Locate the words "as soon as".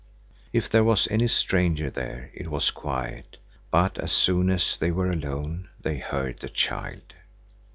3.99-4.75